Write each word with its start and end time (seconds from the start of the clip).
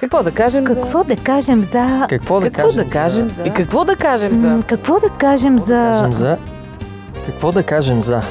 Какво 0.00 0.22
да 0.22 0.30
кажем 0.32 0.64
Какво 0.64 1.04
да 1.04 1.16
кажем 1.16 1.64
за... 1.64 2.06
Какво 2.08 2.34
за... 2.34 2.40
да 2.40 2.50
Какво 2.50 2.62
кажем 2.62 2.84
да 2.84 2.90
кажем 2.90 3.28
за... 3.28 3.34
за... 3.34 3.46
И 3.48 3.50
какво 3.50 3.84
да 3.84 3.96
кажем 3.96 4.42
за... 4.42 4.62
Какво 4.66 5.00
да 5.00 5.08
кажем 5.10 5.58
Какво 5.58 5.66
да 5.66 5.74
за... 5.74 5.92
кажем 5.92 6.12
за... 6.12 6.38
Какво 7.26 7.52
да 7.52 7.62
кажем 7.62 8.02
за... 8.02 8.22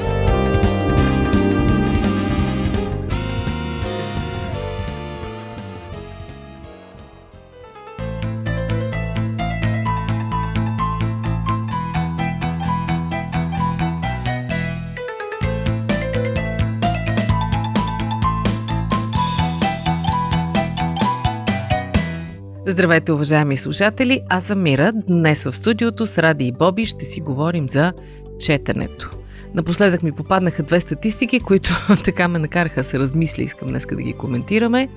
Здравейте, 22.76 23.12
уважаеми 23.12 23.56
слушатели! 23.56 24.20
Аз 24.28 24.44
съм 24.44 24.62
Мира. 24.62 24.92
Днес 24.92 25.44
в 25.44 25.52
студиото 25.52 26.06
с 26.06 26.18
Ради 26.18 26.46
и 26.46 26.52
Боби 26.52 26.86
ще 26.86 27.04
си 27.04 27.20
говорим 27.20 27.68
за 27.68 27.92
четенето. 28.40 29.10
Напоследък 29.54 30.02
ми 30.02 30.12
попаднаха 30.12 30.62
две 30.62 30.80
статистики, 30.80 31.40
които 31.40 31.70
така 32.04 32.28
ме 32.28 32.38
накараха 32.38 32.80
да 32.80 32.84
се 32.84 32.98
размисля. 32.98 33.42
Искам 33.42 33.68
днес 33.68 33.86
да 33.86 34.02
ги 34.02 34.12
коментираме. 34.12 34.88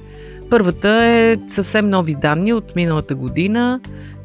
Първата 0.49 0.89
е 0.89 1.37
съвсем 1.47 1.89
нови 1.89 2.15
данни 2.15 2.53
от 2.53 2.75
миналата 2.75 3.15
година. 3.15 3.79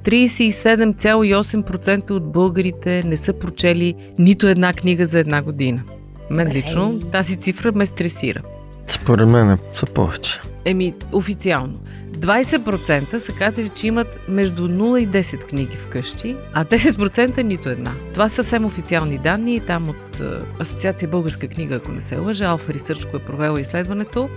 37,8% 0.05 2.11
от 2.11 2.33
българите 2.33 3.03
не 3.07 3.17
са 3.17 3.33
прочели 3.33 3.95
нито 4.19 4.49
една 4.49 4.73
книга 4.73 5.07
за 5.07 5.19
една 5.19 5.43
година. 5.43 5.83
Мен 6.31 6.49
лично 6.49 7.01
тази 7.13 7.37
цифра 7.37 7.73
ме 7.75 7.87
стресира. 7.87 8.43
Според 8.87 9.29
мен 9.29 9.59
са 9.73 9.87
повече. 9.87 10.41
Еми, 10.65 10.95
официално. 11.13 11.79
20% 12.27 13.19
са 13.19 13.33
казали, 13.33 13.69
че 13.69 13.87
имат 13.87 14.29
между 14.29 14.69
0 14.69 14.99
и 14.99 15.09
10 15.09 15.45
книги 15.45 15.77
вкъщи, 15.77 16.37
а 16.53 16.65
10% 16.65 17.43
нито 17.43 17.69
една. 17.69 17.93
Това 18.13 18.29
са 18.29 18.35
съвсем 18.35 18.65
официални 18.65 19.19
данни, 19.19 19.61
там 19.61 19.89
от 19.89 20.21
е, 20.21 20.25
Асоциация 20.59 21.09
Българска 21.09 21.49
книга, 21.49 21.75
ако 21.75 21.93
не 21.93 22.01
се 22.01 22.19
лъжа, 22.19 22.45
Алфа 22.45 22.75
Ресърчко 22.75 23.17
е 23.17 23.21
провела 23.21 23.61
изследването. 23.61 24.29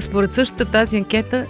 Според 0.00 0.32
същата 0.32 0.64
тази 0.64 0.96
анкета, 0.96 1.46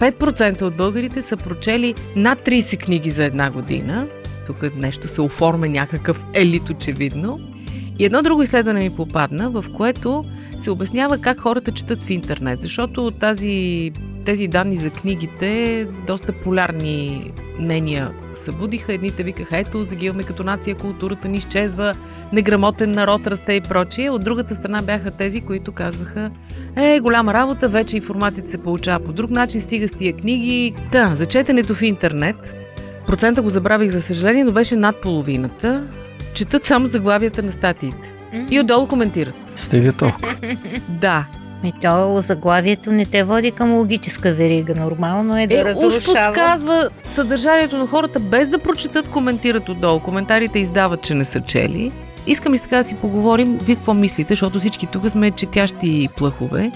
5% 0.00 0.62
от 0.62 0.76
българите 0.76 1.22
са 1.22 1.36
прочели 1.36 1.94
над 2.16 2.38
30 2.38 2.84
книги 2.84 3.10
за 3.10 3.24
една 3.24 3.50
година. 3.50 4.06
Тук 4.46 4.76
нещо 4.76 5.08
се 5.08 5.20
оформя 5.20 5.68
някакъв 5.68 6.24
елит 6.32 6.70
очевидно. 6.70 7.40
И 7.98 8.04
едно 8.04 8.22
друго 8.22 8.42
изследване 8.42 8.80
ми 8.80 8.96
попадна, 8.96 9.50
в 9.50 9.64
което 9.76 10.24
се 10.60 10.70
обяснява 10.70 11.18
как 11.18 11.40
хората 11.40 11.72
четат 11.72 12.02
в 12.02 12.10
интернет, 12.10 12.60
защото 12.60 13.10
тази, 13.10 13.92
тези 14.24 14.48
данни 14.48 14.76
за 14.76 14.90
книгите 14.90 15.86
доста 16.06 16.32
полярни 16.32 17.30
мнения 17.60 18.10
събудиха. 18.34 18.92
Едните 18.92 19.22
викаха, 19.22 19.58
ето, 19.58 19.84
загиваме 19.84 20.22
като 20.22 20.44
нация, 20.44 20.74
културата 20.74 21.28
ни 21.28 21.38
изчезва, 21.38 21.94
неграмотен 22.32 22.92
народ 22.92 23.26
расте 23.26 23.52
и 23.52 23.60
прочие. 23.60 24.10
От 24.10 24.24
другата 24.24 24.54
страна 24.54 24.82
бяха 24.82 25.10
тези, 25.10 25.40
които 25.40 25.72
казваха, 25.72 26.30
е, 26.76 27.00
голяма 27.00 27.34
работа, 27.34 27.68
вече 27.68 27.96
информацията 27.96 28.50
се 28.50 28.62
получава 28.62 29.04
по 29.04 29.12
друг 29.12 29.30
начин, 29.30 29.60
стига 29.60 29.88
с 29.88 29.92
тия 29.92 30.12
книги. 30.12 30.74
Да, 30.92 31.08
за 31.08 31.26
четенето 31.26 31.74
в 31.74 31.82
интернет, 31.82 32.54
процента 33.06 33.42
го 33.42 33.50
забравих 33.50 33.90
за 33.90 34.02
съжаление, 34.02 34.44
но 34.44 34.52
беше 34.52 34.76
над 34.76 35.02
половината. 35.02 35.88
Четат 36.34 36.64
само 36.64 36.86
заглавията 36.86 37.42
на 37.42 37.52
статиите. 37.52 38.10
И 38.50 38.60
отдолу 38.60 38.88
коментират. 38.88 39.34
Стига 39.56 39.92
толкова. 39.92 40.36
Да, 40.88 41.26
И 41.64 41.72
то 41.82 42.20
заглавието 42.20 42.92
не 42.92 43.06
те 43.06 43.24
води 43.24 43.50
към 43.50 43.74
логическа 43.74 44.32
верига. 44.32 44.74
Нормално 44.74 45.38
е 45.38 45.46
да 45.46 45.54
Е, 45.54 45.60
уж 45.60 45.64
разрушава. 45.64 46.04
подсказва 46.26 46.88
съдържанието 47.04 47.76
на 47.78 47.86
хората, 47.86 48.20
без 48.20 48.48
да 48.48 48.58
прочетат, 48.58 49.08
коментират 49.08 49.68
отдолу. 49.68 50.00
Коментарите 50.00 50.58
издават, 50.58 51.02
че 51.02 51.14
не 51.14 51.24
са 51.24 51.40
чели. 51.40 51.92
Искам 52.26 52.54
и 52.54 52.58
така 52.58 52.82
да 52.82 52.88
си 52.88 52.94
поговорим, 52.94 53.58
вие 53.58 53.74
какво 53.76 53.94
мислите, 53.94 54.32
защото 54.32 54.60
всички 54.60 54.86
тук 54.86 55.10
сме 55.10 55.30
четящи 55.30 56.08
плъхове. 56.16 56.70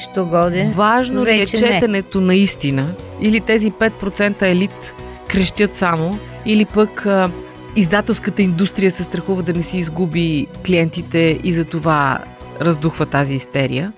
Що 0.00 0.26
годе? 0.26 0.70
Важно 0.74 1.24
ли 1.24 1.36
е 1.36 1.38
Вече 1.38 1.56
не. 1.56 1.66
четенето 1.66 2.20
наистина? 2.20 2.86
Или 3.20 3.40
тези 3.40 3.72
5% 3.72 4.42
елит 4.42 4.94
крещят 5.28 5.74
само? 5.74 6.18
Или 6.46 6.64
пък 6.64 7.06
а, 7.06 7.30
издателската 7.76 8.42
индустрия 8.42 8.90
се 8.90 9.04
страхува 9.04 9.42
да 9.42 9.52
не 9.52 9.62
си 9.62 9.78
изгуби 9.78 10.46
клиентите 10.66 11.38
и 11.44 11.52
за 11.52 11.64
това 11.64 12.18
раздухва 12.60 13.06
тази 13.06 13.34
истерия? 13.34 13.92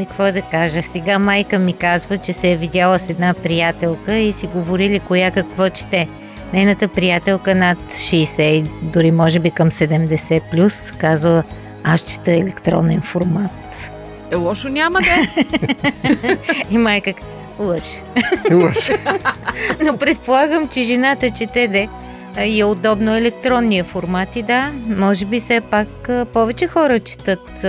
Еми, 0.00 0.06
какво 0.06 0.32
да 0.32 0.42
кажа? 0.42 0.82
Сега 0.82 1.18
майка 1.18 1.58
ми 1.58 1.72
казва, 1.72 2.18
че 2.18 2.32
се 2.32 2.52
е 2.52 2.56
видяла 2.56 2.98
с 2.98 3.10
една 3.10 3.34
приятелка 3.34 4.14
и 4.14 4.32
си 4.32 4.46
говорили 4.46 5.00
коя 5.00 5.30
какво 5.30 5.68
чете. 5.68 6.08
Нейната 6.52 6.88
приятелка 6.88 7.54
над 7.54 7.78
60, 7.78 8.62
дори 8.82 9.10
може 9.10 9.38
би 9.38 9.50
към 9.50 9.70
70 9.70 10.42
плюс, 10.50 10.92
казала, 10.98 11.44
аз 11.84 12.00
чета 12.00 12.32
електронен 12.32 13.02
формат. 13.02 13.50
Е, 14.32 14.36
лошо 14.36 14.68
няма 14.68 15.00
да 15.00 15.10
е. 15.10 16.36
И 16.70 16.78
майка, 16.78 17.12
лъж. 17.58 17.84
Лъж. 18.52 18.90
Но 19.84 19.96
предполагам, 19.96 20.68
че 20.68 20.82
жената 20.82 21.30
чете 21.30 21.68
де 21.68 21.88
и 22.44 22.60
е 22.60 22.64
удобно 22.64 23.16
електронния 23.16 23.84
формат 23.84 24.36
и 24.36 24.42
да, 24.42 24.70
може 24.86 25.24
би 25.24 25.40
все 25.40 25.60
пак 25.60 26.10
повече 26.32 26.66
хора 26.66 27.00
четат. 27.00 27.64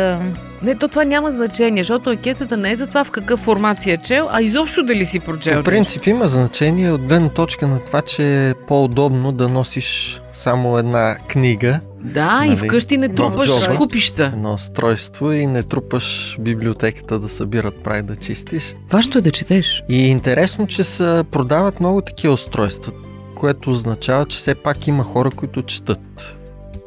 Не, 0.64 0.76
то 0.76 0.88
това 0.88 1.04
няма 1.04 1.32
значение, 1.32 1.84
защото 1.84 2.10
анкетата 2.10 2.58
не 2.58 2.72
е 2.72 2.76
за 2.76 2.88
това 2.88 3.04
в 3.04 3.12
какъв 3.12 3.40
формат 3.40 3.82
си 3.82 3.92
е 3.92 3.98
чел, 3.98 4.28
а 4.32 4.42
изобщо 4.42 4.84
дали 4.84 5.06
си 5.06 5.20
прочел. 5.20 5.58
По 5.58 5.64
принцип 5.64 6.08
има 6.08 6.28
значение 6.28 6.92
от 6.92 7.02
гледна 7.02 7.30
точка 7.30 7.68
на 7.68 7.80
това, 7.80 8.02
че 8.02 8.50
е 8.50 8.54
по-удобно 8.54 9.32
да 9.32 9.50
носиш 9.50 10.22
само 10.34 10.78
една 10.78 11.16
книга, 11.28 11.80
Да, 12.00 12.42
и 12.46 12.48
Нали, 12.48 12.58
вкъщи 12.58 12.98
не 12.98 13.10
трупаш 13.10 13.48
джоба. 13.48 13.76
купища. 13.76 14.26
едно 14.26 14.54
устройство 14.54 15.32
и 15.32 15.46
не 15.46 15.64
трупаш 15.64 16.38
библиотеката 16.40 17.20
да 17.20 17.30
събират 17.30 17.76
прави 17.76 18.02
да 18.02 18.16
чистиш. 18.16 18.76
Важно 18.92 19.18
е 19.18 19.22
да 19.22 19.32
четеш. 19.32 19.84
И 19.90 20.08
интересно, 20.08 20.68
че 20.68 20.84
се 20.84 21.24
продават 21.32 21.80
много 21.80 22.02
такива 22.02 22.34
устройства, 22.34 22.92
което 23.36 23.72
означава, 23.72 24.26
че 24.26 24.38
все 24.38 24.56
пак 24.56 24.88
има 24.88 25.04
хора, 25.04 25.32
които 25.32 25.62
четат. 25.62 26.36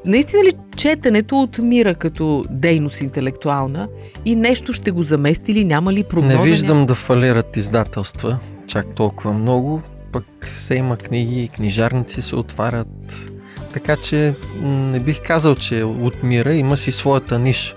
Наистина 0.07 0.45
ли 0.45 0.53
четенето 0.77 1.41
отмира 1.41 1.95
като 1.95 2.45
дейност 2.51 3.01
интелектуална 3.01 3.89
и 4.25 4.37
нещо 4.37 4.73
ще 4.73 4.91
го 4.91 5.03
замести 5.03 5.53
или 5.53 5.65
няма 5.65 5.93
ли 5.93 6.05
прогноза? 6.05 6.37
Не 6.37 6.45
виждам 6.45 6.87
да 6.87 6.95
фалират 6.95 7.57
издателства 7.57 8.39
чак 8.67 8.87
толкова 8.95 9.33
много, 9.33 9.83
пък 10.13 10.25
все 10.57 10.75
има 10.75 10.97
книги 10.97 11.49
книжарници 11.49 12.23
се 12.23 12.37
отварят. 12.37 13.31
Така 13.73 13.97
че 13.97 14.35
не 14.65 15.01
бих 15.01 15.23
казал, 15.23 15.55
че 15.55 15.85
отмира, 15.85 16.55
има 16.55 16.77
си 16.77 16.93
своята 16.93 17.39
ниша. 17.39 17.75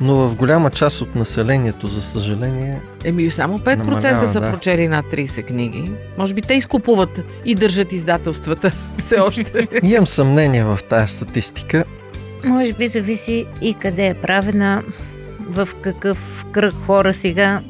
Но 0.00 0.28
в 0.28 0.34
голяма 0.34 0.70
част 0.70 1.00
от 1.00 1.14
населението, 1.14 1.86
за 1.86 2.02
съжаление, 2.02 2.80
Еми, 3.04 3.30
само 3.30 3.58
5% 3.58 3.76
Намалява, 3.76 4.28
са 4.28 4.40
да. 4.40 4.50
прочели 4.50 4.88
над 4.88 5.06
30 5.06 5.46
книги. 5.46 5.90
Може 6.18 6.34
би 6.34 6.42
те 6.42 6.54
изкупуват 6.54 7.20
и 7.44 7.54
държат 7.54 7.92
издателствата 7.92 8.72
все 8.98 9.16
още. 9.20 9.68
имам 9.82 10.06
съмнение 10.06 10.64
в 10.64 10.78
тази 10.90 11.12
статистика. 11.14 11.84
Може 12.44 12.72
би 12.72 12.88
зависи 12.88 13.46
и 13.60 13.74
къде 13.74 14.06
е 14.06 14.14
правена, 14.14 14.82
в 15.40 15.68
какъв 15.80 16.44
кръг 16.52 16.74
хора 16.86 17.14
сега. 17.14 17.60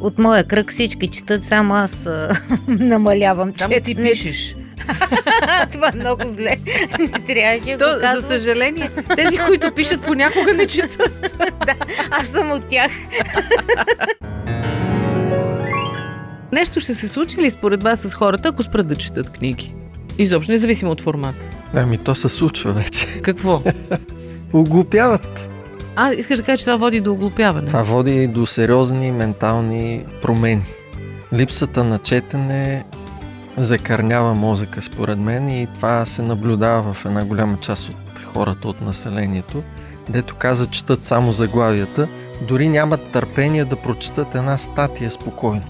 От 0.00 0.18
моя 0.18 0.44
кръг 0.44 0.70
всички 0.70 1.08
четат, 1.08 1.44
само 1.44 1.74
аз 1.74 2.08
намалявам 2.68 3.52
Само 3.58 3.74
ти 3.84 3.94
пишеш. 3.94 4.56
Това 5.72 5.90
е 5.94 5.96
много 5.96 6.22
зле. 6.26 6.56
Не 6.98 7.08
трябваше 7.08 7.76
да 7.76 8.00
То, 8.00 8.00
го 8.00 8.20
за 8.20 8.28
съжаление, 8.28 8.90
тези, 9.16 9.38
които 9.38 9.72
пишат, 9.72 10.02
понякога 10.06 10.54
не 10.54 10.66
четат. 10.66 11.36
Аз 12.10 12.26
съм 12.26 12.50
от 12.52 12.68
тях. 12.68 12.90
Нещо 16.52 16.80
ще 16.80 16.94
се 16.94 17.08
случи 17.08 17.40
ли 17.40 17.50
според 17.50 17.82
вас 17.82 18.00
с 18.00 18.14
хората, 18.14 18.48
ако 18.48 18.62
спрат 18.62 18.86
да 18.86 18.96
четат 18.96 19.30
книги? 19.30 19.74
Изобщо, 20.18 20.52
независимо 20.52 20.90
от 20.90 21.00
формата. 21.00 21.38
Ами 21.74 21.98
то 21.98 22.14
се 22.14 22.28
случва 22.28 22.72
вече. 22.72 23.06
Какво? 23.22 23.62
Оглупяват. 24.52 25.48
А, 25.96 26.12
искаш 26.12 26.36
да 26.36 26.42
кажа, 26.42 26.58
че 26.58 26.64
това 26.64 26.76
води 26.76 27.00
до 27.00 27.12
оглупяване. 27.12 27.66
Това 27.66 27.82
води 27.82 28.26
до 28.26 28.46
сериозни 28.46 29.12
ментални 29.12 30.04
промени. 30.22 30.64
Липсата 31.32 31.84
на 31.84 31.98
четене 31.98 32.84
закърнява 33.62 34.34
мозъка, 34.34 34.82
според 34.82 35.18
мен, 35.18 35.48
и 35.48 35.66
това 35.74 36.06
се 36.06 36.22
наблюдава 36.22 36.92
в 36.92 37.04
една 37.04 37.24
голяма 37.24 37.56
част 37.60 37.88
от 37.88 38.18
хората 38.24 38.68
от 38.68 38.80
населението, 38.80 39.62
дето 40.08 40.34
каза, 40.34 40.66
четат 40.66 41.04
само 41.04 41.32
заглавията, 41.32 42.08
дори 42.48 42.68
нямат 42.68 43.10
търпение 43.12 43.64
да 43.64 43.76
прочитат 43.76 44.34
една 44.34 44.58
статия 44.58 45.10
спокойно. 45.10 45.62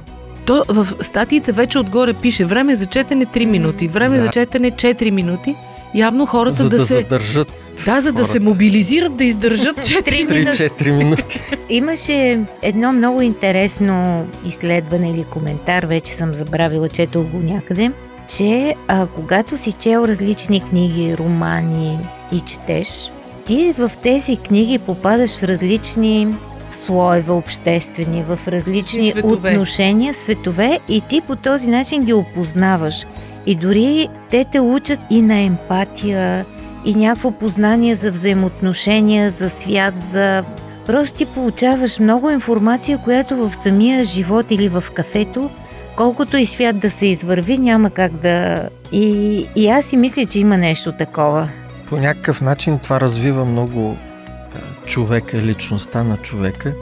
То 0.46 0.64
в 0.69 0.88
статиите 1.00 1.52
вече 1.52 1.79
отгоре 1.79 2.12
пише 2.12 2.44
време 2.44 2.76
за 2.76 2.87
четене 2.87 3.26
3 3.26 3.44
минути, 3.44 3.88
време 3.88 4.17
Да. 4.17 4.23
за 4.23 4.29
четене 4.29 4.70
4 4.70 5.11
минути. 5.11 5.56
Явно 5.94 6.26
хората 6.26 6.56
за 6.56 6.69
да, 6.69 6.76
да 6.79 6.87
се 6.87 6.96
задържат 6.96 7.52
Да, 7.85 8.01
за 8.01 8.13
да 8.13 8.19
хората. 8.19 8.33
се 8.33 8.41
мобилизират, 8.41 9.17
да 9.17 9.25
издържат 9.25 9.77
4 9.79 10.05
Три 10.05 10.25
минути. 10.25 10.51
3-4 10.51 10.91
минути. 10.93 11.41
Имаше 11.69 12.41
едно 12.63 12.93
много 12.93 13.23
интересно 13.23 14.27
изследване 14.47 15.11
или 15.11 15.25
коментар, 15.25 15.85
вече 15.85 16.13
съм 16.13 16.35
забравила, 16.35 16.89
чето 16.89 17.23
го 17.23 17.39
някъде, 17.39 17.91
че 18.37 18.75
а, 18.89 19.07
когато 19.07 19.57
си 19.57 19.73
чел 19.73 20.05
различни 20.09 20.61
книги, 20.61 21.17
романи 21.19 21.99
и 22.33 22.41
четеш, 22.41 23.13
ти 23.47 23.75
в 23.79 23.91
тези 24.03 24.37
книги 24.37 24.79
попадаш 24.79 25.31
в 25.31 25.43
различни 25.43 26.35
слоеве 26.71 27.33
обществени, 27.33 28.25
в 28.29 28.39
различни 28.49 29.11
Светове. 29.11 29.51
отношения, 29.51 30.15
светове 30.15 30.79
и 30.89 31.01
ти 31.01 31.21
по 31.21 31.37
този 31.37 31.71
начин 31.71 32.05
ги 32.05 32.13
опознаваш. 32.13 33.07
И 33.47 33.55
дори 33.55 34.09
те 34.31 34.45
те 34.53 34.61
учат 34.61 35.01
и 35.11 35.23
на 35.23 35.39
емпатия, 35.41 36.45
и 36.85 36.95
някакво 36.95 37.31
познание 37.31 37.95
за 37.97 38.11
взаимоотношения, 38.11 39.31
за 39.31 39.51
свят, 39.51 39.95
за... 40.03 40.45
Просто 40.87 41.17
ти 41.17 41.27
получаваш 41.27 41.99
много 41.99 42.31
информация, 42.31 42.99
която 42.99 43.37
в 43.37 43.55
самия 43.55 44.05
живот 44.05 44.51
или 44.51 44.69
в 44.69 44.85
кафето, 44.95 45.51
колкото 45.97 46.37
и 46.37 46.47
свят 46.47 46.79
да 46.79 46.91
се 46.91 47.07
извърви, 47.07 47.59
няма 47.59 47.91
как 47.91 48.13
да... 48.13 48.69
И, 48.93 49.47
и 49.57 49.69
аз 49.69 49.85
си 49.85 49.97
мисля, 49.97 50.27
че 50.27 50.41
има 50.41 50.57
нещо 50.57 50.93
такова. 50.93 51.49
По 51.89 51.97
някакъв 51.97 52.41
начин 52.41 52.79
това 52.79 53.01
развива 53.01 53.45
много 53.45 53.81
е, 53.91 54.87
човека, 54.87 55.37
личността 55.37 56.03
на 56.03 56.17
човека. 56.17 56.73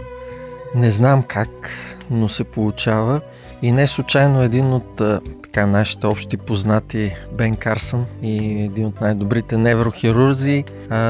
Не 0.74 0.90
знам 0.90 1.22
как, 1.22 1.70
но 2.10 2.28
се 2.28 2.44
получава. 2.44 3.20
И 3.62 3.72
не 3.72 3.86
случайно 3.86 4.42
един 4.42 4.72
от 4.72 5.02
така, 5.42 5.66
нашите 5.66 6.06
общи 6.06 6.36
познати 6.36 7.16
Бен 7.32 7.56
Карсън 7.56 8.06
и 8.22 8.62
един 8.62 8.86
от 8.86 9.00
най-добрите 9.00 9.56
неврохирурзи 9.56 10.64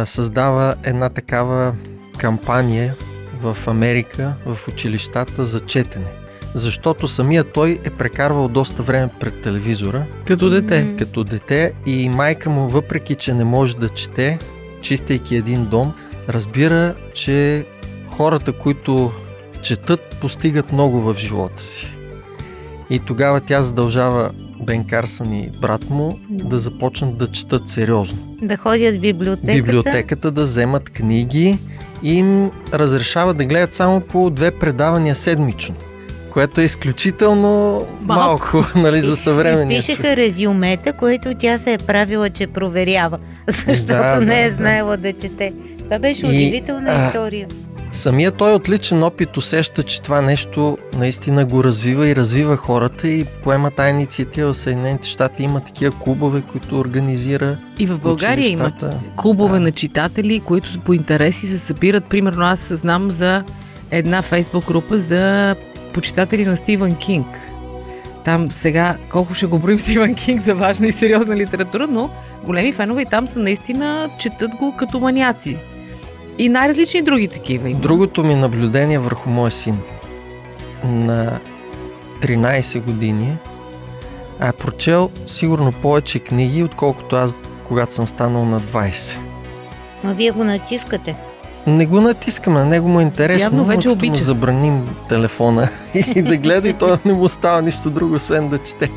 създава 0.04 0.75
една 0.82 1.08
такава 1.08 1.75
кампания 2.19 2.94
в 3.43 3.56
Америка, 3.66 4.32
в 4.46 4.69
училищата 4.69 5.44
за 5.44 5.60
четене. 5.60 6.06
Защото 6.54 7.08
самия 7.08 7.44
той 7.44 7.81
е 7.84 7.90
прекарвал 7.90 8.48
доста 8.48 8.82
време 8.82 9.08
пред 9.20 9.43
телевизора 9.43 10.04
Като 10.26 10.50
дете. 10.50 10.94
Като 10.98 11.25
дете 11.25 11.72
и 11.87 12.08
майка 12.08 12.50
му, 12.50 12.69
въпреки 12.69 13.14
че 13.14 13.34
не 13.34 13.44
може 13.44 13.76
да 13.76 13.88
чете, 13.88 14.38
чистейки 14.81 15.37
един 15.37 15.66
дом, 15.66 15.94
разбира, 16.28 16.94
че 17.14 17.66
хората, 18.06 18.52
които 18.52 19.12
четат, 19.62 20.16
постигат 20.20 20.72
много 20.72 21.00
в 21.00 21.14
живота 21.19 21.62
си. 21.62 21.95
И 22.91 22.99
тогава 22.99 23.41
тя 23.41 23.61
задължава 23.61 24.31
Бен 24.62 24.85
Карсън 24.85 25.33
и 25.33 25.50
брат 25.61 25.91
му 25.91 26.19
да 26.31 26.59
започнат 26.59 27.17
да 27.19 27.29
четат 27.29 27.69
сериозно. 27.69 28.19
Да 28.43 28.56
ходят 28.56 28.97
в 28.97 29.00
библиотеката. 29.00 29.53
Библиотеката 29.53 30.31
да 30.31 30.43
вземат 30.43 30.91
книги 30.91 31.59
и 32.03 32.15
им 32.15 32.50
разрешава 32.73 33.35
да 33.35 33.44
гледат 33.44 33.73
само 33.75 34.00
по 34.00 34.31
две 34.31 34.50
предавания 34.50 35.15
седмично. 35.15 35.75
Което 36.33 36.61
е 36.61 36.65
изключително 36.65 37.83
малко, 38.00 38.56
Малко. 38.56 38.79
нали, 38.79 39.03
за 39.03 39.17
съвременния 39.17 39.82
човек. 39.82 39.99
пишеха 39.99 40.17
резюмета, 40.17 40.93
които 40.93 41.35
тя 41.35 41.59
се 41.59 41.73
е 41.73 41.79
правила, 41.79 42.31
че 42.31 42.47
проверява, 42.47 43.19
защото 43.47 43.87
Да, 43.87 44.21
не 44.21 44.43
е 44.43 44.49
да, 44.49 44.55
знаела 44.55 44.97
да 44.97 45.12
чете. 45.12 45.53
Това 45.79 45.99
беше 45.99 46.27
И, 46.27 46.29
удивителна 46.29 46.91
а, 46.91 47.06
история. 47.06 47.49
Самия 47.96 48.32
той 48.32 48.52
от 48.52 48.69
личен 48.69 49.02
опит 49.02 49.37
усеща, 49.37 49.82
че 49.82 50.02
това 50.02 50.20
нещо 50.20 50.78
наистина 50.98 51.44
го 51.44 51.64
развива 51.64 52.08
и 52.08 52.16
развива 52.16 52.56
хората 52.56 53.08
и 53.08 53.25
поема 53.25 53.70
тази 53.70 53.90
инициатива 53.90 54.52
в 54.52 54.56
Съединените 54.56 55.08
щати. 55.08 55.43
Има 55.43 55.60
такива 55.60 55.98
клубове, 55.98 56.43
които 56.52 56.78
организира 56.78 57.58
И 57.78 57.87
в 57.87 57.98
България 57.98 58.48
има 58.48 58.72
клубове 59.16 59.58
Да. 59.58 59.60
на 59.60 59.72
читатели, 59.72 60.40
които 60.40 60.81
по 60.84 60.93
интереси 60.93 61.46
се 61.46 61.58
събират. 61.58 62.04
Примерно 62.04 62.44
аз 62.44 62.72
знам 62.72 63.10
за 63.10 63.44
една 63.90 64.22
фейсбук 64.22 64.66
група 64.66 64.98
за 64.98 65.56
почитатели 65.94 66.44
на 66.44 66.56
Стивън 66.56 66.96
Кинг. 66.96 67.26
Там 68.25 68.50
сега, 68.50 68.96
колко 69.10 69.34
ще 69.34 69.46
го 69.46 69.58
броим 69.58 69.78
Стивън 69.78 70.14
Кинг 70.14 70.44
за 70.44 70.54
важна 70.54 70.87
и 70.87 70.93
сериозна 70.93 71.37
литература, 71.37 71.87
но 71.90 72.10
големи 72.44 72.72
фенове 72.72 73.02
и 73.02 73.06
там 73.06 73.28
са 73.28 73.38
наистина, 73.38 74.10
четат 74.19 74.50
го 74.50 74.75
като 74.76 75.00
маняци. 75.00 75.58
И 76.38 76.49
най-различни 76.49 77.03
други 77.03 77.29
такива 77.29 77.69
има. 77.69 77.81
Другото 77.81 78.25
ми 78.25 78.35
наблюдение 78.35 78.99
върху 78.99 79.31
моя 79.31 79.50
син. 79.50 79.79
На 80.85 81.41
13 82.23 82.81
години 82.81 83.37
а 84.41 84.49
е 84.49 84.53
прочел 84.53 85.11
сигурно 85.27 85.73
повече 85.73 86.19
книги, 86.19 86.62
отколкото 86.62 87.17
аз, 87.17 87.35
когато 87.69 87.94
съм 87.94 88.06
станал 88.06 88.44
на 88.44 88.61
20. 88.61 89.17
Но 90.05 90.15
вие 90.15 90.31
го 90.31 90.44
натискате. 90.44 91.17
Не 91.67 91.87
го 91.87 92.00
натискаме, 92.00 92.59
на 92.59 92.65
него 92.65 92.89
му 92.89 93.00
е 93.00 93.03
интересно, 93.03 93.44
Явно 93.44 93.65
вече 93.65 93.89
обича. 93.89 94.11
му 94.11 94.17
забраним 94.17 94.97
телефона 95.09 95.69
и 96.15 96.23
да 96.23 96.37
гледа 96.37 96.69
и 96.69 96.73
той 96.73 96.97
не 97.05 97.12
му 97.12 97.29
става 97.29 97.62
нищо 97.62 97.91
друго, 97.91 98.15
освен 98.15 98.49
да 98.49 98.59
чете. 98.59 98.91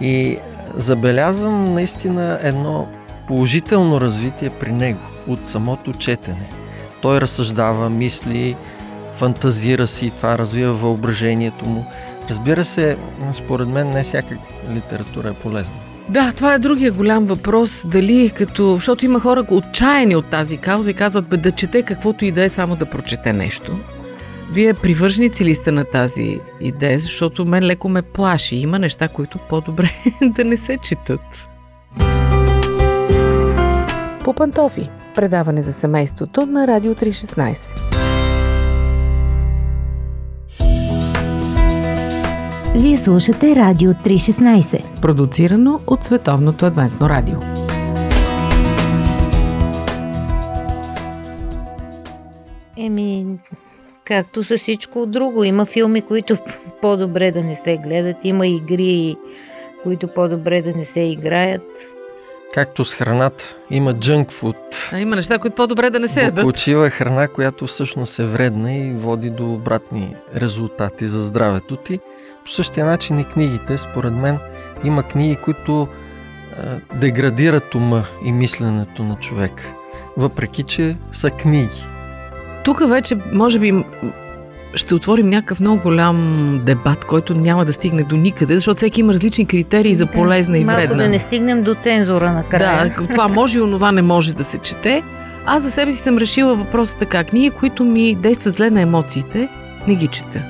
И 0.00 0.36
забелязвам 0.74 1.74
наистина 1.74 2.38
едно 2.42 2.88
положително 3.26 4.00
развитие 4.00 4.50
при 4.50 4.72
него 4.72 5.09
от 5.28 5.48
самото 5.48 5.92
четене. 5.92 6.50
Той 7.02 7.20
разсъждава, 7.20 7.90
мисли, 7.90 8.56
фантазира 9.16 9.86
си 9.86 10.10
това 10.16 10.38
развива 10.38 10.72
въображението 10.72 11.66
му. 11.66 11.86
Разбира 12.30 12.64
се, 12.64 12.96
според 13.32 13.68
мен 13.68 13.90
не 13.90 14.02
всяка 14.02 14.36
литература 14.70 15.28
е 15.28 15.32
полезна. 15.32 15.74
Да, 16.08 16.32
това 16.32 16.54
е 16.54 16.58
другия 16.58 16.92
голям 16.92 17.26
въпрос. 17.26 17.82
Дали 17.86 18.30
като... 18.30 18.72
Защото 18.72 19.04
има 19.04 19.20
хора 19.20 19.44
отчаяни 19.50 20.16
от 20.16 20.26
тази 20.26 20.56
кауза 20.56 20.90
и 20.90 20.94
казват, 20.94 21.28
бе, 21.28 21.36
да 21.36 21.52
чете 21.52 21.82
каквото 21.82 22.24
и 22.24 22.32
да 22.32 22.44
е, 22.44 22.48
само 22.48 22.76
да 22.76 22.86
прочете 22.86 23.32
нещо. 23.32 23.78
Вие 24.52 24.74
привърженици 24.74 25.44
ли 25.44 25.54
сте 25.54 25.72
на 25.72 25.84
тази 25.84 26.38
идея? 26.60 27.00
Защото 27.00 27.46
мен 27.46 27.64
леко 27.64 27.88
ме 27.88 28.02
плаши. 28.02 28.56
Има 28.56 28.78
неща, 28.78 29.08
които 29.08 29.38
по-добре 29.48 29.90
да 30.22 30.44
не 30.44 30.56
се 30.56 30.78
четат. 30.82 31.49
По 34.30 34.34
пантофи. 34.34 34.90
Предаване 35.14 35.62
за 35.62 35.72
семейството 35.72 36.46
на 36.46 36.66
Радио 36.66 36.94
316. 36.94 37.56
Вие 42.74 42.98
слушате 42.98 43.56
Радио 43.56 43.90
316. 43.90 45.00
Продуцирано 45.00 45.80
от 45.86 46.04
Световното 46.04 46.66
адвентно 46.66 47.08
радио. 47.08 47.38
Еми, 52.76 53.26
както 54.04 54.44
с 54.44 54.58
всичко 54.58 55.06
друго. 55.06 55.44
Има 55.44 55.64
филми, 55.64 56.02
които 56.02 56.36
по-добре 56.80 57.30
да 57.30 57.42
не 57.42 57.56
се 57.56 57.76
гледат. 57.76 58.16
Има 58.24 58.46
игри, 58.46 59.16
които 59.82 60.08
по-добре 60.08 60.62
да 60.62 60.72
не 60.72 60.84
се 60.84 61.00
играят. 61.00 61.62
Както 62.54 62.84
с 62.84 62.94
храната, 62.94 63.44
има 63.70 63.94
junk 63.94 64.32
food, 64.32 64.56
А 64.92 65.00
има 65.00 65.16
неща, 65.16 65.38
които 65.38 65.56
по-добре 65.56 65.90
да 65.90 66.00
не 66.00 66.08
се 66.08 66.20
ядат. 66.20 66.34
Букулчива 66.34 66.90
храна, 66.90 67.28
която 67.28 67.66
всъщност 67.66 68.18
е 68.18 68.26
вредна 68.26 68.74
и 68.74 68.92
води 68.92 69.30
до 69.30 69.52
обратни 69.52 70.16
резултати 70.36 71.08
за 71.08 71.22
здравето 71.22 71.76
ти. 71.76 72.00
По 72.44 72.50
същия 72.50 72.86
начин 72.86 73.18
и 73.18 73.24
книгите, 73.24 73.78
според 73.78 74.12
мен, 74.12 74.38
има 74.84 75.02
книги, 75.02 75.36
които 75.36 75.88
е, 76.52 76.96
деградират 76.96 77.74
ума 77.74 78.04
и 78.24 78.32
мисленето 78.32 79.04
на 79.04 79.16
човек. 79.16 79.66
Въпреки, 80.16 80.62
че 80.62 80.96
са 81.12 81.30
книги. 81.30 81.86
Тук 82.64 82.88
вече, 82.88 83.16
може 83.32 83.58
би, 83.58 83.84
ще 84.74 84.94
отворим 84.94 85.28
някакъв 85.28 85.60
много 85.60 85.82
голям 85.82 86.60
дебат, 86.64 87.04
който 87.04 87.34
няма 87.34 87.64
да 87.64 87.72
стигне 87.72 88.02
до 88.02 88.16
никъде, 88.16 88.54
защото 88.54 88.76
всеки 88.76 89.00
има 89.00 89.12
различни 89.12 89.46
критерии 89.46 89.94
за 89.96 90.06
полезна 90.06 90.58
и 90.58 90.64
Малко 90.64 90.80
вредна. 90.80 90.96
да 90.96 91.08
не 91.08 91.18
стигнем 91.18 91.62
до 91.62 91.74
цензура 91.74 92.32
накрая. 92.32 92.94
Да, 92.98 93.06
това 93.06 93.28
може 93.28 93.58
и 93.58 93.62
онова 93.62 93.92
не 93.92 94.02
може 94.02 94.34
да 94.34 94.44
се 94.44 94.58
чете. 94.58 95.02
Аз 95.46 95.62
за 95.62 95.70
себе 95.70 95.92
си 95.92 95.98
съм 95.98 96.18
решила 96.18 96.54
въпроса 96.54 96.96
така. 96.96 97.24
Книги, 97.24 97.50
които 97.50 97.84
ми 97.84 98.14
действат 98.14 98.54
зле 98.54 98.70
на 98.70 98.80
емоциите, 98.80 99.48
не 99.88 99.94
ги 99.94 100.06
чета. 100.06 100.42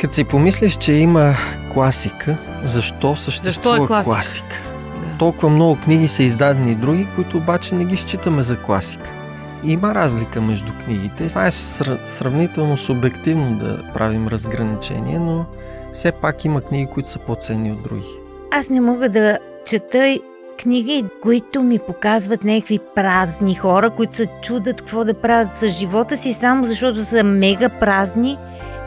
Като 0.00 0.14
си 0.14 0.24
помислиш, 0.24 0.76
че 0.76 0.92
има 0.92 1.34
класика, 1.74 2.36
защо 2.64 3.16
съществува 3.16 3.52
Защо 3.52 3.84
е 3.84 3.86
класика? 3.86 4.04
класика? 4.04 4.56
Да. 5.02 5.18
Толкова 5.18 5.50
много 5.50 5.76
книги 5.84 6.08
са 6.08 6.22
издадени 6.22 6.72
и 6.72 6.74
други, 6.74 7.06
които 7.14 7.36
обаче 7.36 7.74
не 7.74 7.84
ги 7.84 7.96
считаме 7.96 8.42
за 8.42 8.56
класика. 8.56 9.10
Има 9.64 9.94
разлика 9.94 10.40
между 10.40 10.72
книгите. 10.84 11.28
Това 11.28 11.46
е 11.46 11.50
сра- 11.50 12.08
сравнително 12.08 12.76
субективно 12.78 13.58
да 13.58 13.92
правим 13.94 14.28
разграничение, 14.28 15.18
но 15.18 15.44
все 15.92 16.12
пак 16.12 16.44
има 16.44 16.60
книги, 16.60 16.88
които 16.94 17.10
са 17.10 17.18
по-ценни 17.18 17.72
от 17.72 17.82
други. 17.82 18.08
Аз 18.50 18.68
не 18.68 18.80
мога 18.80 19.08
да 19.08 19.38
чета 19.66 20.18
книги, 20.62 21.04
които 21.22 21.62
ми 21.62 21.78
показват 21.78 22.44
някакви 22.44 22.78
празни 22.94 23.54
хора, 23.54 23.90
които 23.90 24.14
се 24.16 24.26
чудат 24.42 24.80
какво 24.80 25.04
да 25.04 25.14
правят 25.14 25.52
с 25.52 25.68
живота 25.68 26.16
си, 26.16 26.32
само 26.32 26.66
защото 26.66 27.04
са 27.04 27.24
мега 27.24 27.68
празни 27.68 28.38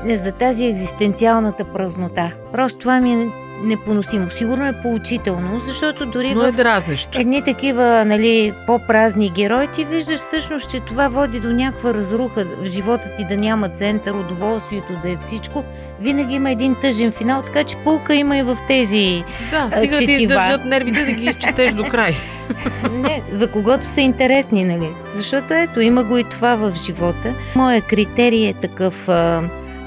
не 0.05 0.17
за 0.17 0.31
тази 0.31 0.65
екзистенциалната 0.65 1.63
празнота. 1.63 2.31
Просто 2.51 2.79
това 2.79 2.99
ми 2.99 3.13
е 3.13 3.42
непоносимо. 3.63 4.29
Сигурно 4.31 4.65
е 4.65 4.81
поучително, 4.81 5.59
защото 5.59 6.05
дори 6.05 6.33
Но 6.33 6.41
в 6.41 6.47
е 6.47 6.51
дразнещо. 6.51 7.19
едни 7.19 7.41
такива 7.41 8.05
нали, 8.05 8.53
по-празни 8.67 9.29
герои, 9.29 9.67
ти 9.67 9.85
виждаш 9.85 10.19
всъщност, 10.19 10.69
че 10.69 10.79
това 10.79 11.07
води 11.07 11.39
до 11.39 11.49
някаква 11.49 11.93
разруха 11.93 12.45
в 12.61 12.65
живота 12.65 13.11
ти 13.17 13.25
да 13.25 13.37
няма 13.37 13.69
център, 13.69 14.11
удоволствието 14.13 14.93
да 15.03 15.11
е 15.11 15.17
всичко. 15.17 15.63
Винаги 16.01 16.35
има 16.35 16.51
един 16.51 16.75
тъжен 16.81 17.11
финал, 17.11 17.41
така 17.41 17.63
че 17.63 17.77
пулка 17.77 18.15
има 18.15 18.37
и 18.37 18.43
в 18.43 18.57
тези. 18.67 19.23
Да, 19.51 19.77
стига 19.77 19.97
да 19.97 20.05
ти 20.05 20.11
издържат 20.11 20.65
нервите 20.65 21.05
да 21.05 21.11
ги 21.11 21.25
изчетеш 21.25 21.73
до 21.73 21.83
край. 21.83 22.15
Не, 22.91 23.21
за 23.31 23.47
когото 23.47 23.85
са 23.85 24.01
интересни, 24.01 24.63
нали? 24.63 24.89
Защото 25.13 25.53
ето, 25.53 25.81
има 25.81 26.03
го 26.03 26.17
и 26.17 26.23
това 26.23 26.55
в 26.55 26.73
живота. 26.75 27.33
Моя 27.55 27.81
критерий 27.81 28.47
е 28.47 28.53
такъв. 28.53 29.09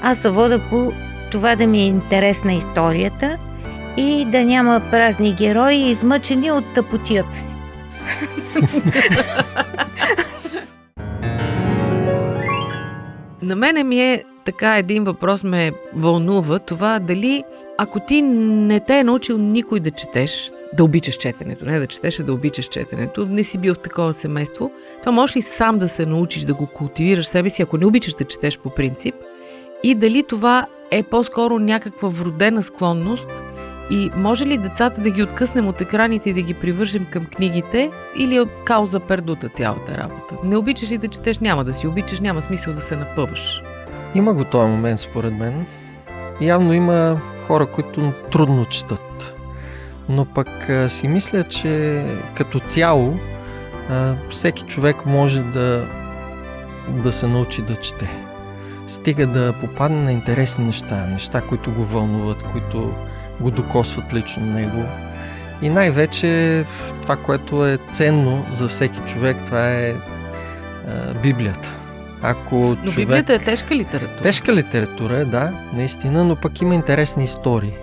Аз 0.01 0.17
се 0.19 0.29
вода 0.29 0.59
по 0.59 0.91
това 1.31 1.55
да 1.55 1.67
ми 1.67 1.79
е 1.79 1.85
интересна 1.85 2.53
историята 2.53 3.37
и 3.97 4.25
да 4.25 4.45
няма 4.45 4.81
празни 4.91 5.33
герои, 5.33 5.75
измъчени 5.75 6.51
от 6.51 6.73
тъпотията 6.73 7.33
си. 7.33 7.53
На 13.41 13.55
мене 13.55 13.83
ми 13.83 14.01
е 14.01 14.23
така 14.45 14.77
един 14.77 15.03
въпрос 15.03 15.43
ме 15.43 15.71
вълнува. 15.95 16.59
Това 16.59 16.99
дали 16.99 17.43
ако 17.77 17.99
ти 17.99 18.21
не 18.21 18.79
те 18.79 18.99
е 18.99 19.03
научил 19.03 19.37
никой 19.37 19.79
да 19.79 19.91
четеш, 19.91 20.51
да 20.73 20.83
обичаш 20.83 21.15
четенето, 21.15 21.65
не 21.65 21.79
да 21.79 21.87
четеш, 21.87 22.19
а 22.19 22.23
да 22.23 22.33
обичаш 22.33 22.65
четенето, 22.65 23.25
не 23.25 23.43
си 23.43 23.57
бил 23.57 23.73
в 23.73 23.79
такова 23.79 24.13
семейство, 24.13 24.71
това 24.99 25.11
можеш 25.11 25.35
ли 25.35 25.41
сам 25.41 25.77
да 25.77 25.89
се 25.89 26.05
научиш 26.05 26.43
да 26.43 26.53
го 26.53 26.65
култивираш 26.65 27.25
себе 27.25 27.49
си, 27.49 27.61
ако 27.61 27.77
не 27.77 27.85
обичаш 27.85 28.13
да 28.13 28.23
четеш 28.23 28.59
по 28.59 28.69
принцип? 28.69 29.15
И 29.83 29.95
дали 29.95 30.23
това 30.23 30.65
е 30.91 31.03
по-скоро 31.03 31.59
някаква 31.59 32.09
вродена 32.09 32.63
склонност 32.63 33.27
и 33.89 34.11
може 34.15 34.45
ли 34.45 34.57
децата 34.57 35.01
да 35.01 35.09
ги 35.09 35.23
откъснем 35.23 35.67
от 35.67 35.81
екраните 35.81 36.29
и 36.29 36.33
да 36.33 36.41
ги 36.41 36.53
привържем 36.53 37.05
към 37.05 37.25
книгите 37.25 37.91
или 38.17 38.37
е 38.37 38.45
кауза 38.65 38.99
пердута 38.99 39.49
цялата 39.49 39.97
работа? 39.97 40.35
Не 40.43 40.57
обичаш 40.57 40.91
ли 40.91 40.97
да 40.97 41.07
четеш, 41.07 41.39
няма 41.39 41.63
да 41.63 41.73
си 41.73 41.87
обичаш, 41.87 42.19
няма 42.19 42.41
смисъл 42.41 42.73
да 42.73 42.81
се 42.81 42.95
напъваш. 42.95 43.63
Има 44.15 44.33
го 44.33 44.43
този 44.43 44.67
момент, 44.69 44.99
според 44.99 45.33
мен. 45.33 45.65
Явно 46.41 46.73
има 46.73 47.21
хора, 47.47 47.65
които 47.65 48.13
трудно 48.31 48.65
четат. 48.65 49.33
Но 50.09 50.25
пък 50.25 50.47
си 50.87 51.07
мисля, 51.07 51.43
че 51.43 52.03
като 52.35 52.59
цяло 52.59 53.19
всеки 54.29 54.63
човек 54.63 55.05
може 55.05 55.41
да, 55.41 55.85
да 56.87 57.11
се 57.11 57.27
научи 57.27 57.61
да 57.61 57.75
чете. 57.75 58.09
Стига 58.87 59.27
да 59.27 59.53
попадне 59.61 60.01
на 60.01 60.11
интересни 60.11 60.65
неща, 60.65 61.05
неща, 61.05 61.41
които 61.41 61.71
го 61.71 61.83
вълнуват, 61.83 62.43
които 62.43 62.93
го 63.41 63.51
докосват 63.51 64.13
лично 64.13 64.45
него. 64.45 64.83
И 65.61 65.69
най-вече 65.69 66.63
това, 67.01 67.15
което 67.15 67.67
е 67.67 67.77
ценно 67.91 68.45
за 68.53 68.67
всеки 68.67 68.99
човек, 69.07 69.37
това 69.45 69.71
е 69.71 69.93
а, 70.87 71.13
Библията. 71.13 71.73
Ако 72.21 72.55
Но 72.55 72.75
човек... 72.75 72.95
Библията 72.95 73.33
е 73.33 73.39
тежка 73.39 73.75
литература. 73.75 74.21
Тежка 74.23 74.53
литература 74.53 75.17
е, 75.17 75.25
да, 75.25 75.51
наистина, 75.73 76.23
но 76.23 76.35
пък 76.35 76.61
има 76.61 76.75
интересни 76.75 77.23
истории, 77.23 77.73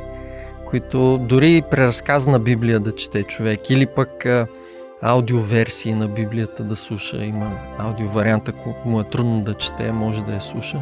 които 0.66 1.18
дори 1.18 1.62
преразказана 1.70 2.38
Библия 2.38 2.80
да 2.80 2.94
чете 2.94 3.22
човек 3.22 3.70
или 3.70 3.86
пък 3.86 4.26
а, 4.26 4.46
аудиоверсии 5.02 5.94
на 5.94 6.08
Библията 6.08 6.62
да 6.62 6.76
слуша. 6.76 7.24
Има 7.24 7.50
аудиовариант, 7.78 8.48
ако 8.48 8.74
му 8.84 9.00
е 9.00 9.04
трудно 9.04 9.40
да 9.40 9.54
чете, 9.54 9.92
може 9.92 10.22
да 10.22 10.32
я 10.32 10.40
слуша. 10.40 10.78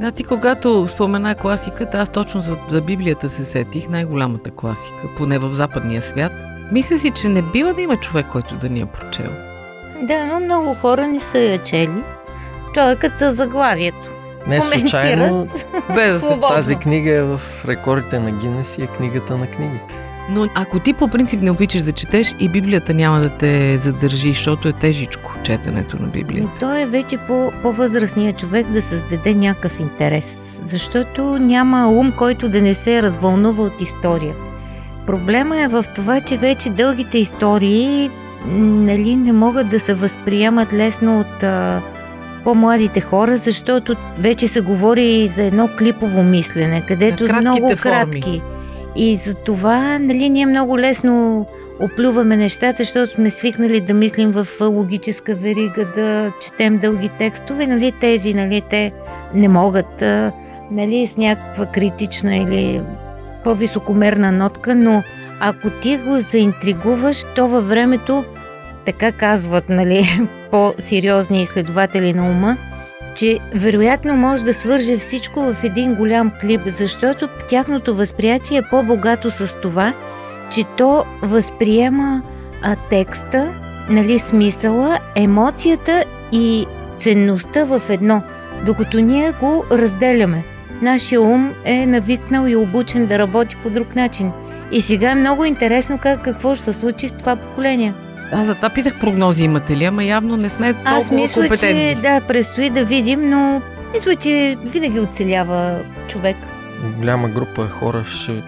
Да, 0.00 0.12
ти 0.12 0.24
когато 0.24 0.88
спомена 0.88 1.34
класиката, 1.34 1.98
аз 1.98 2.08
точно 2.08 2.40
за, 2.40 2.56
за 2.68 2.80
Библията 2.80 3.30
се 3.30 3.44
сетих, 3.44 3.88
най-голямата 3.88 4.50
класика, 4.50 5.08
поне 5.16 5.38
в 5.38 5.52
западния 5.52 6.02
свят. 6.02 6.32
Мисля 6.72 6.98
си, 6.98 7.10
че 7.10 7.28
не 7.28 7.42
бива 7.42 7.72
да 7.72 7.82
има 7.82 7.96
човек, 7.96 8.26
който 8.32 8.54
да 8.56 8.68
ни 8.68 8.80
е 8.80 8.86
прочел. 8.86 9.30
Да, 10.02 10.26
но 10.26 10.40
много 10.40 10.74
хора 10.74 11.06
не 11.06 11.20
са 11.20 11.38
я 11.38 11.62
чели. 11.62 12.02
Е 12.76 12.96
като 12.96 13.32
заглавието. 13.32 14.08
Не 14.46 14.62
случайно 14.62 15.48
Без 15.94 16.22
тази 16.48 16.76
книга 16.76 17.10
е 17.10 17.22
в 17.22 17.40
рекордите 17.68 18.18
на 18.18 18.30
Гинес 18.30 18.78
и 18.78 18.82
е 18.82 18.86
книгата 18.86 19.36
на 19.36 19.46
книгите. 19.46 20.09
Но 20.30 20.48
ако 20.54 20.80
ти 20.80 20.92
по 20.92 21.08
принцип 21.08 21.42
не 21.42 21.50
обичаш 21.50 21.82
да 21.82 21.92
четеш, 21.92 22.34
и 22.38 22.48
Библията 22.48 22.94
няма 22.94 23.20
да 23.20 23.28
те 23.28 23.78
задържи, 23.78 24.28
защото 24.28 24.68
е 24.68 24.72
тежичко 24.72 25.34
четенето 25.42 25.96
на 25.96 26.06
Но 26.06 26.12
Библията. 26.12 26.60
то 26.60 26.76
е 26.76 26.86
вече 26.86 27.18
по, 27.18 27.52
по-възрастният 27.62 28.38
човек 28.38 28.66
да 28.66 28.82
създаде 28.82 29.34
някакъв 29.34 29.80
интерес, 29.80 30.60
защото 30.64 31.38
няма 31.38 31.88
ум, 31.88 32.12
който 32.12 32.48
да 32.48 32.62
не 32.62 32.74
се 32.74 33.02
развълнува 33.02 33.62
от 33.64 33.80
история. 33.80 34.34
Проблема 35.06 35.62
е 35.62 35.68
в 35.68 35.84
това, 35.94 36.20
че 36.20 36.36
вече 36.36 36.70
дългите 36.70 37.18
истории 37.18 38.10
нали, 38.46 39.16
не 39.16 39.32
могат 39.32 39.68
да 39.68 39.80
се 39.80 39.94
възприемат 39.94 40.72
лесно 40.72 41.20
от 41.20 41.42
а, 41.42 41.82
по-младите 42.44 43.00
хора, 43.00 43.36
защото 43.36 43.96
вече 44.18 44.48
се 44.48 44.60
говори 44.60 45.28
за 45.28 45.42
едно 45.42 45.68
клипово 45.78 46.22
мислене, 46.22 46.82
където 46.88 47.24
много 47.40 47.76
форми. 47.76 47.76
кратки. 47.76 48.42
И 48.96 49.16
за 49.16 49.34
това 49.34 49.98
нали, 49.98 50.28
ние 50.28 50.46
много 50.46 50.78
лесно 50.78 51.46
оплюваме 51.80 52.36
нещата, 52.36 52.76
защото 52.78 53.12
сме 53.12 53.30
свикнали 53.30 53.80
да 53.80 53.94
мислим 53.94 54.30
в 54.30 54.46
логическа 54.60 55.34
верига, 55.34 55.86
да 55.96 56.32
четем 56.42 56.78
дълги 56.78 57.10
текстове, 57.18 57.66
нали, 57.66 57.92
тези, 58.00 58.34
нали, 58.34 58.62
те 58.70 58.92
не 59.34 59.48
могат, 59.48 60.02
нали, 60.70 61.10
с 61.14 61.16
някаква 61.16 61.66
критична 61.66 62.36
или 62.36 62.80
по-високомерна 63.44 64.32
нотка, 64.32 64.74
но 64.74 65.02
ако 65.40 65.70
ти 65.70 65.96
го 65.96 66.20
заинтригуваш, 66.20 67.24
то 67.36 67.48
във 67.48 67.68
времето, 67.68 68.24
така 68.86 69.12
казват, 69.12 69.68
нали, 69.68 70.26
по-сериозни 70.50 71.42
изследователи 71.42 72.12
на 72.12 72.30
ума, 72.30 72.56
че 73.14 73.38
вероятно 73.54 74.16
може 74.16 74.44
да 74.44 74.54
свърже 74.54 74.96
всичко 74.96 75.40
в 75.40 75.64
един 75.64 75.94
голям 75.94 76.32
клип, 76.40 76.60
защото 76.66 77.28
тяхното 77.48 77.94
възприятие 77.94 78.58
е 78.58 78.68
по-богато 78.70 79.30
с 79.30 79.60
това, 79.60 79.94
че 80.50 80.64
то 80.76 81.04
възприема 81.22 82.22
а, 82.62 82.76
текста, 82.90 83.52
нали, 83.88 84.18
смисъла, 84.18 84.98
емоцията 85.16 86.04
и 86.32 86.66
ценността 86.96 87.64
в 87.64 87.82
едно, 87.88 88.22
докато 88.66 88.98
ние 88.98 89.32
го 89.40 89.64
разделяме. 89.70 90.44
Нашия 90.82 91.20
ум 91.20 91.54
е 91.64 91.86
навикнал 91.86 92.46
и 92.46 92.56
обучен 92.56 93.06
да 93.06 93.18
работи 93.18 93.56
по 93.62 93.70
друг 93.70 93.96
начин. 93.96 94.32
И 94.72 94.80
сега 94.80 95.10
е 95.10 95.14
много 95.14 95.44
интересно 95.44 95.98
как, 95.98 96.24
какво 96.24 96.54
ще 96.54 96.64
се 96.64 96.72
случи 96.72 97.08
с 97.08 97.12
това 97.12 97.36
поколение. 97.36 97.94
Аз 98.32 98.46
за 98.46 98.54
това 98.54 98.70
питах 98.70 99.00
прогнози 99.00 99.44
имате 99.44 99.76
ли, 99.76 99.84
ама 99.84 100.04
явно 100.04 100.36
не 100.36 100.50
сме 100.50 100.72
толкова 100.72 100.96
Аз 100.96 101.10
мисля, 101.10 101.40
компетентни. 101.40 101.94
че 101.94 102.00
да, 102.02 102.20
предстои 102.20 102.70
да 102.70 102.84
видим, 102.84 103.30
но 103.30 103.62
мисля, 103.92 104.14
че 104.16 104.56
винаги 104.64 105.00
оцелява 105.00 105.78
човек. 106.08 106.36
Голяма 106.98 107.28
група 107.28 107.68
хора 107.68 108.04
ще 108.04 108.42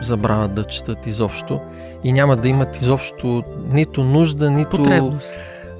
забравят 0.00 0.54
да 0.54 0.64
четат 0.64 1.06
изобщо 1.06 1.60
и 2.04 2.12
няма 2.12 2.36
да 2.36 2.48
имат 2.48 2.76
изобщо 2.76 3.42
нито 3.72 4.04
нужда, 4.04 4.50
нито 4.50 4.76
Потребност. 4.76 5.26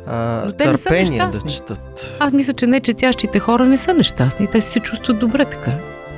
а, 0.06 0.42
Но 0.46 0.52
те 0.52 0.70
не 0.70 0.76
са 0.76 0.84
търпение 0.84 1.26
да 1.32 1.40
четат. 1.50 2.14
Аз 2.20 2.32
мисля, 2.32 2.52
че 2.52 2.66
не 2.66 2.80
четящите 2.80 3.38
хора 3.38 3.64
не 3.64 3.78
са 3.78 3.94
нещастни. 3.94 4.46
Те 4.46 4.60
се 4.60 4.80
чувстват 4.80 5.18
добре 5.18 5.44
така. 5.44 5.72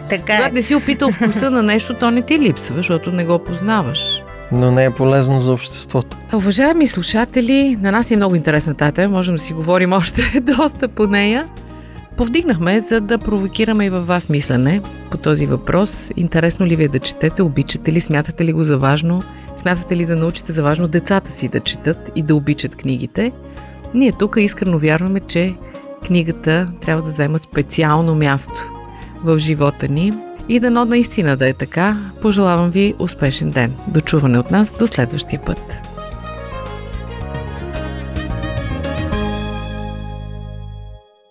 Така 0.09 0.33
е. 0.33 0.37
Когато 0.37 0.55
не 0.55 0.63
си 0.63 0.75
опитал 0.75 1.13
вкуса 1.13 1.51
на 1.51 1.63
нещо, 1.63 1.95
то 1.95 2.11
не 2.11 2.23
ти 2.23 2.39
липсва, 2.39 2.77
защото 2.77 3.13
не 3.13 3.25
го 3.25 3.39
познаваш. 3.39 4.23
Но 4.53 4.71
не 4.71 4.85
е 4.85 4.91
полезно 4.91 5.41
за 5.41 5.53
обществото. 5.53 6.17
Уважаеми 6.35 6.87
слушатели, 6.87 7.77
на 7.81 7.93
нас 7.93 8.11
е 8.11 8.17
много 8.17 8.35
интересна 8.35 8.75
тази 8.75 9.07
можем 9.07 9.35
да 9.35 9.43
си 9.43 9.53
говорим 9.53 9.93
още 9.93 10.41
доста 10.57 10.89
по 10.89 11.07
нея. 11.07 11.49
Повдигнахме, 12.17 12.81
за 12.81 13.01
да 13.01 13.19
провокираме 13.19 13.85
и 13.85 13.91
във 13.91 14.07
вас 14.07 14.29
мислене 14.29 14.81
по 15.11 15.17
този 15.17 15.47
въпрос. 15.47 16.11
Интересно 16.17 16.67
ли 16.67 16.77
ви 16.77 16.85
е 16.85 16.89
да 16.89 16.99
четете, 16.99 17.43
обичате 17.43 17.93
ли, 17.93 18.01
смятате 18.01 18.45
ли 18.45 18.53
го 18.53 18.65
за 18.65 18.79
важно, 18.79 19.23
смятате 19.59 19.97
ли 19.97 20.07
да 20.07 20.17
научите 20.17 20.53
за 20.53 20.63
важно 20.63 20.89
децата 20.89 21.31
си 21.31 21.49
да 21.49 21.61
четат 21.61 22.11
и 22.17 22.23
да 22.23 22.35
обичат 22.35 22.77
книгите. 22.77 23.33
Ние 23.95 24.13
тук 24.13 24.37
искрено 24.39 24.79
вярваме, 24.79 25.21
че 25.21 25.55
книгата 26.07 26.69
трябва 26.81 27.03
да 27.03 27.11
взема 27.11 27.39
специално 27.39 28.15
място 28.15 28.71
в 29.25 29.39
живота 29.39 29.89
ни 29.89 30.13
и 30.51 30.61
дано 30.61 30.85
наистина 30.85 31.37
да 31.37 31.49
е 31.49 31.53
така. 31.53 31.97
Пожелавам 32.23 32.71
ви 32.71 32.95
успешен 32.99 33.51
ден. 33.51 33.73
До 33.87 34.01
чуване 34.01 34.39
от 34.39 34.51
нас 34.51 34.75
до 34.79 34.87
следващия 34.87 35.41
път. 35.47 35.90